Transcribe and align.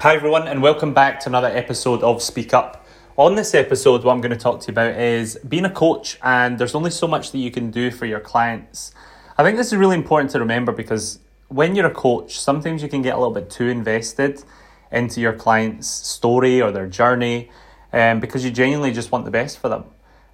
Hi, 0.00 0.14
everyone, 0.14 0.46
and 0.46 0.60
welcome 0.60 0.92
back 0.92 1.20
to 1.20 1.30
another 1.30 1.46
episode 1.46 2.02
of 2.02 2.20
Speak 2.20 2.52
Up. 2.52 2.86
On 3.16 3.34
this 3.34 3.54
episode, 3.54 4.04
what 4.04 4.12
I'm 4.12 4.20
going 4.20 4.30
to 4.30 4.36
talk 4.36 4.60
to 4.60 4.66
you 4.66 4.72
about 4.72 4.94
is 4.94 5.38
being 5.48 5.64
a 5.64 5.70
coach, 5.70 6.18
and 6.22 6.58
there's 6.58 6.74
only 6.74 6.90
so 6.90 7.08
much 7.08 7.32
that 7.32 7.38
you 7.38 7.50
can 7.50 7.70
do 7.70 7.90
for 7.90 8.04
your 8.04 8.20
clients. 8.20 8.92
I 9.38 9.42
think 9.42 9.56
this 9.56 9.68
is 9.68 9.76
really 9.76 9.96
important 9.96 10.32
to 10.32 10.38
remember 10.38 10.70
because 10.70 11.20
when 11.48 11.74
you're 11.74 11.86
a 11.86 11.94
coach, 11.94 12.38
sometimes 12.38 12.82
you 12.82 12.90
can 12.90 13.00
get 13.00 13.14
a 13.14 13.16
little 13.16 13.32
bit 13.32 13.48
too 13.48 13.68
invested 13.68 14.44
into 14.92 15.22
your 15.22 15.32
client's 15.32 15.88
story 15.88 16.60
or 16.60 16.70
their 16.70 16.86
journey 16.86 17.50
um, 17.94 18.20
because 18.20 18.44
you 18.44 18.50
genuinely 18.50 18.92
just 18.92 19.10
want 19.10 19.24
the 19.24 19.30
best 19.30 19.58
for 19.58 19.70
them. 19.70 19.84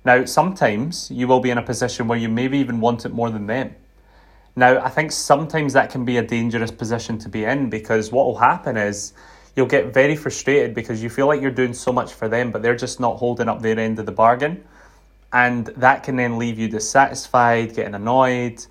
Now, 0.04 0.24
sometimes 0.24 1.08
you 1.08 1.28
will 1.28 1.40
be 1.40 1.50
in 1.50 1.58
a 1.58 1.62
position 1.62 2.08
where 2.08 2.18
you 2.18 2.28
maybe 2.28 2.58
even 2.58 2.80
want 2.80 3.06
it 3.06 3.12
more 3.12 3.30
than 3.30 3.46
them. 3.46 3.76
Now, 4.56 4.84
I 4.84 4.88
think 4.88 5.12
sometimes 5.12 5.72
that 5.74 5.90
can 5.90 6.04
be 6.04 6.16
a 6.16 6.22
dangerous 6.22 6.72
position 6.72 7.16
to 7.18 7.28
be 7.28 7.44
in 7.44 7.70
because 7.70 8.10
what 8.10 8.26
will 8.26 8.38
happen 8.38 8.76
is 8.76 9.12
you'll 9.56 9.66
get 9.66 9.92
very 9.92 10.16
frustrated 10.16 10.74
because 10.74 11.02
you 11.02 11.10
feel 11.10 11.26
like 11.26 11.40
you're 11.40 11.50
doing 11.50 11.74
so 11.74 11.92
much 11.92 12.12
for 12.12 12.28
them, 12.28 12.50
but 12.50 12.62
they're 12.62 12.76
just 12.76 13.00
not 13.00 13.16
holding 13.16 13.48
up 13.48 13.60
their 13.60 13.78
end 13.78 13.98
of 13.98 14.06
the 14.06 14.12
bargain. 14.12 14.64
And 15.32 15.66
that 15.66 16.02
can 16.02 16.16
then 16.16 16.38
leave 16.38 16.58
you 16.58 16.68
dissatisfied, 16.68 17.74
getting 17.74 17.94
annoyed, 17.94 18.64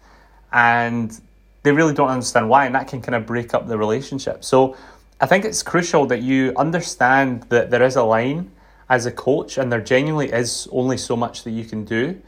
and 0.51 1.19
they 1.63 1.71
really 1.71 1.93
don't 1.93 2.09
understand 2.09 2.49
why, 2.49 2.65
and 2.65 2.75
that 2.75 2.87
can 2.87 3.01
kind 3.01 3.15
of 3.15 3.25
break 3.25 3.53
up 3.53 3.67
the 3.67 3.77
relationship. 3.77 4.43
So 4.43 4.75
I 5.19 5.25
think 5.25 5.45
it's 5.45 5.63
crucial 5.63 6.05
that 6.07 6.21
you 6.21 6.53
understand 6.57 7.43
that 7.49 7.69
there 7.69 7.83
is 7.83 7.95
a 7.95 8.03
line 8.03 8.51
as 8.89 9.05
a 9.05 9.11
coach, 9.11 9.57
and 9.57 9.71
there 9.71 9.81
genuinely 9.81 10.31
is 10.31 10.67
only 10.71 10.97
so 10.97 11.15
much 11.15 11.43
that 11.43 11.51
you 11.51 11.65
can 11.65 11.85
do 11.85 12.21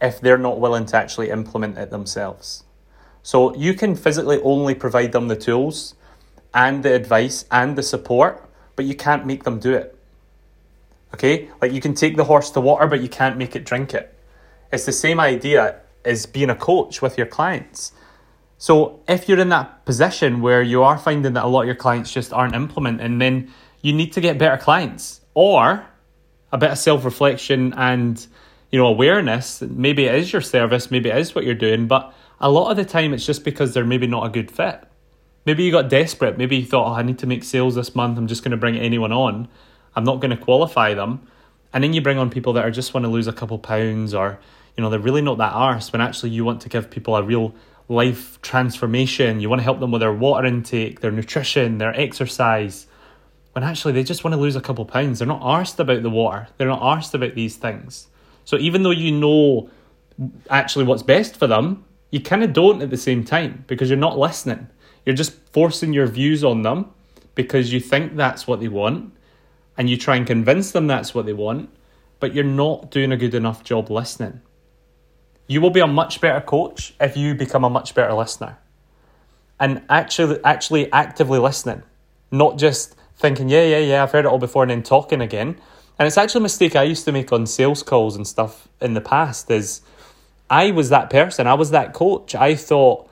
if 0.00 0.20
they're 0.20 0.38
not 0.38 0.60
willing 0.60 0.86
to 0.86 0.96
actually 0.96 1.30
implement 1.30 1.78
it 1.78 1.90
themselves. 1.90 2.64
So 3.22 3.54
you 3.56 3.72
can 3.74 3.96
physically 3.96 4.40
only 4.42 4.74
provide 4.74 5.12
them 5.12 5.28
the 5.28 5.36
tools 5.36 5.94
and 6.54 6.82
the 6.82 6.94
advice 6.94 7.44
and 7.50 7.76
the 7.76 7.82
support, 7.82 8.48
but 8.76 8.84
you 8.84 8.94
can't 8.94 9.26
make 9.26 9.44
them 9.44 9.58
do 9.58 9.74
it. 9.74 9.98
Okay? 11.12 11.50
Like 11.60 11.72
you 11.72 11.80
can 11.80 11.94
take 11.94 12.16
the 12.16 12.24
horse 12.24 12.50
to 12.50 12.60
water, 12.60 12.86
but 12.86 13.00
you 13.00 13.08
can't 13.08 13.36
make 13.36 13.54
it 13.54 13.64
drink 13.64 13.92
it. 13.92 14.16
It's 14.72 14.86
the 14.86 14.92
same 14.92 15.20
idea 15.20 15.80
as 16.04 16.26
being 16.26 16.50
a 16.50 16.54
coach 16.54 17.02
with 17.02 17.18
your 17.18 17.26
clients. 17.26 17.92
So 18.58 19.00
if 19.08 19.28
you're 19.28 19.38
in 19.38 19.48
that 19.50 19.84
position 19.84 20.40
where 20.40 20.62
you 20.62 20.82
are 20.82 20.96
finding 20.96 21.32
that 21.34 21.44
a 21.44 21.46
lot 21.48 21.62
of 21.62 21.66
your 21.66 21.74
clients 21.74 22.12
just 22.12 22.32
aren't 22.32 22.54
implementing, 22.54 23.18
then 23.18 23.52
you 23.82 23.92
need 23.92 24.12
to 24.14 24.20
get 24.20 24.38
better 24.38 24.56
clients 24.56 25.20
or 25.34 25.84
a 26.52 26.58
bit 26.58 26.70
of 26.70 26.78
self-reflection 26.78 27.74
and 27.74 28.26
you 28.70 28.78
know 28.78 28.86
awareness. 28.86 29.60
Maybe 29.60 30.06
it 30.06 30.14
is 30.14 30.32
your 30.32 30.40
service, 30.42 30.90
maybe 30.90 31.10
it 31.10 31.18
is 31.18 31.34
what 31.34 31.44
you're 31.44 31.54
doing, 31.54 31.86
but 31.86 32.14
a 32.40 32.50
lot 32.50 32.70
of 32.70 32.76
the 32.76 32.84
time 32.84 33.12
it's 33.12 33.26
just 33.26 33.44
because 33.44 33.74
they're 33.74 33.84
maybe 33.84 34.06
not 34.06 34.26
a 34.26 34.30
good 34.30 34.50
fit. 34.50 34.82
Maybe 35.46 35.62
you 35.62 35.70
got 35.70 35.88
desperate. 35.88 36.38
Maybe 36.38 36.56
you 36.56 36.66
thought, 36.66 36.90
oh, 36.90 36.94
I 36.94 37.02
need 37.02 37.18
to 37.18 37.26
make 37.26 37.44
sales 37.44 37.74
this 37.74 37.94
month. 37.94 38.16
I'm 38.16 38.26
just 38.26 38.42
going 38.42 38.52
to 38.52 38.56
bring 38.56 38.76
anyone 38.76 39.12
on. 39.12 39.48
I'm 39.94 40.04
not 40.04 40.20
going 40.20 40.30
to 40.30 40.36
qualify 40.36 40.94
them. 40.94 41.26
And 41.72 41.84
then 41.84 41.92
you 41.92 42.00
bring 42.00 42.18
on 42.18 42.30
people 42.30 42.52
that 42.54 42.64
are 42.64 42.70
just 42.70 42.94
want 42.94 43.04
to 43.04 43.10
lose 43.10 43.26
a 43.26 43.32
couple 43.32 43.58
pounds 43.58 44.14
or, 44.14 44.38
you 44.76 44.82
know, 44.82 44.90
they're 44.90 45.00
really 45.00 45.22
not 45.22 45.38
that 45.38 45.52
arse 45.52 45.92
when 45.92 46.00
actually 46.00 46.30
you 46.30 46.44
want 46.44 46.60
to 46.62 46.68
give 46.68 46.90
people 46.90 47.16
a 47.16 47.22
real 47.22 47.54
life 47.88 48.40
transformation. 48.42 49.40
You 49.40 49.50
want 49.50 49.60
to 49.60 49.64
help 49.64 49.80
them 49.80 49.90
with 49.90 50.00
their 50.00 50.12
water 50.12 50.46
intake, 50.46 51.00
their 51.00 51.10
nutrition, 51.10 51.78
their 51.78 51.98
exercise. 51.98 52.86
When 53.52 53.64
actually 53.64 53.92
they 53.92 54.02
just 54.02 54.24
want 54.24 54.34
to 54.34 54.40
lose 54.40 54.56
a 54.56 54.60
couple 54.60 54.84
pounds. 54.84 55.18
They're 55.18 55.28
not 55.28 55.42
arsed 55.42 55.78
about 55.78 56.02
the 56.02 56.10
water. 56.10 56.48
They're 56.56 56.68
not 56.68 56.80
arsed 56.80 57.14
about 57.14 57.34
these 57.34 57.56
things. 57.56 58.08
So 58.44 58.56
even 58.56 58.82
though 58.82 58.90
you 58.90 59.12
know 59.12 59.70
actually 60.48 60.84
what's 60.84 61.02
best 61.02 61.36
for 61.36 61.46
them, 61.46 61.84
you 62.10 62.20
kind 62.20 62.44
of 62.44 62.52
don't 62.52 62.82
at 62.82 62.90
the 62.90 62.96
same 62.96 63.24
time 63.24 63.64
because 63.66 63.90
you're 63.90 63.98
not 63.98 64.18
listening. 64.18 64.68
You're 65.04 65.16
just 65.16 65.34
forcing 65.52 65.92
your 65.92 66.06
views 66.06 66.42
on 66.42 66.62
them 66.62 66.90
because 67.34 67.72
you 67.72 67.80
think 67.80 68.16
that's 68.16 68.46
what 68.46 68.60
they 68.60 68.68
want 68.68 69.12
and 69.76 69.90
you 69.90 69.96
try 69.96 70.16
and 70.16 70.26
convince 70.26 70.72
them 70.72 70.86
that's 70.86 71.14
what 71.14 71.26
they 71.26 71.32
want, 71.32 71.70
but 72.20 72.34
you're 72.34 72.44
not 72.44 72.90
doing 72.90 73.12
a 73.12 73.16
good 73.16 73.34
enough 73.34 73.64
job 73.64 73.90
listening. 73.90 74.40
You 75.46 75.60
will 75.60 75.70
be 75.70 75.80
a 75.80 75.86
much 75.86 76.20
better 76.20 76.40
coach 76.40 76.94
if 77.00 77.16
you 77.16 77.34
become 77.34 77.64
a 77.64 77.70
much 77.70 77.94
better 77.94 78.14
listener. 78.14 78.58
And 79.60 79.82
actually 79.88 80.42
actually 80.44 80.92
actively 80.92 81.38
listening, 81.38 81.82
not 82.30 82.58
just 82.58 82.96
thinking, 83.16 83.48
yeah, 83.48 83.64
yeah, 83.64 83.78
yeah, 83.78 84.02
I've 84.02 84.12
heard 84.12 84.24
it 84.24 84.28
all 84.28 84.38
before 84.38 84.62
and 84.62 84.70
then 84.70 84.82
talking 84.82 85.20
again. 85.20 85.60
And 85.98 86.06
it's 86.06 86.18
actually 86.18 86.40
a 86.40 86.42
mistake 86.42 86.74
I 86.74 86.82
used 86.82 87.04
to 87.04 87.12
make 87.12 87.32
on 87.32 87.46
sales 87.46 87.82
calls 87.82 88.16
and 88.16 88.26
stuff 88.26 88.68
in 88.80 88.94
the 88.94 89.00
past 89.00 89.50
is 89.50 89.80
I 90.50 90.72
was 90.72 90.88
that 90.88 91.10
person. 91.10 91.46
I 91.46 91.54
was 91.54 91.70
that 91.70 91.92
coach. 91.92 92.34
I 92.34 92.54
thought 92.54 93.08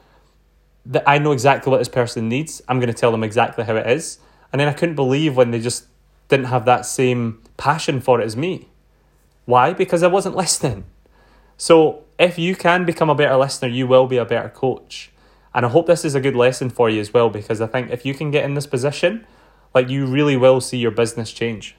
that 0.86 1.04
I 1.06 1.18
know 1.18 1.32
exactly 1.32 1.70
what 1.70 1.78
this 1.78 1.88
person 1.88 2.28
needs. 2.28 2.62
I'm 2.68 2.78
going 2.78 2.92
to 2.92 2.98
tell 2.98 3.12
them 3.12 3.22
exactly 3.24 3.64
how 3.64 3.76
it 3.76 3.86
is. 3.86 4.18
And 4.52 4.60
then 4.60 4.68
I 4.68 4.72
couldn't 4.72 4.96
believe 4.96 5.36
when 5.36 5.50
they 5.50 5.60
just 5.60 5.86
didn't 6.28 6.46
have 6.46 6.64
that 6.64 6.86
same 6.86 7.42
passion 7.56 8.00
for 8.00 8.20
it 8.20 8.24
as 8.24 8.36
me. 8.36 8.68
Why? 9.44 9.72
Because 9.72 10.02
I 10.02 10.08
wasn't 10.08 10.36
listening. 10.44 10.84
So 11.56 12.04
if 12.18 12.38
you 12.38 12.56
can 12.56 12.84
become 12.84 13.10
a 13.10 13.14
better 13.14 13.36
listener, 13.36 13.68
you 13.68 13.86
will 13.86 14.06
be 14.06 14.16
a 14.16 14.24
better 14.24 14.48
coach. 14.48 15.10
And 15.54 15.66
I 15.66 15.68
hope 15.68 15.86
this 15.86 16.04
is 16.04 16.14
a 16.14 16.20
good 16.20 16.34
lesson 16.34 16.70
for 16.70 16.88
you 16.88 17.00
as 17.00 17.12
well, 17.12 17.28
because 17.28 17.60
I 17.60 17.66
think 17.66 17.90
if 17.90 18.06
you 18.06 18.14
can 18.14 18.30
get 18.30 18.44
in 18.44 18.54
this 18.54 18.66
position, 18.66 19.26
like 19.74 19.88
you 19.88 20.06
really 20.06 20.36
will 20.36 20.60
see 20.60 20.78
your 20.78 20.90
business 20.90 21.30
change. 21.30 21.76